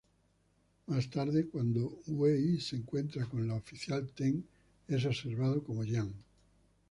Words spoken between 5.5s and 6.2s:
por Jiang.